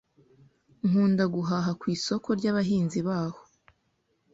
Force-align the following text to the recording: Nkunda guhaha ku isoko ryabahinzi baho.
Nkunda 0.87 1.23
guhaha 1.35 1.71
ku 1.79 1.85
isoko 1.95 2.27
ryabahinzi 2.39 2.99
baho. 3.07 3.39